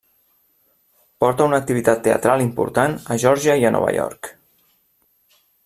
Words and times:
Porta 1.23 1.45
una 1.49 1.59
activitat 1.63 2.01
teatral 2.09 2.43
important 2.47 2.97
a 3.05 3.19
Geòrgia 3.25 3.59
i 3.65 3.69
a 3.69 3.73
Nova 3.77 3.95
York. 3.99 4.31